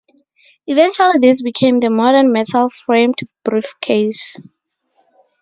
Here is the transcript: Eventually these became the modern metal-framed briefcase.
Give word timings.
Eventually 0.65 1.19
these 1.19 1.43
became 1.43 1.79
the 1.79 1.91
modern 1.91 2.31
metal-framed 2.31 3.19
briefcase. 3.43 4.39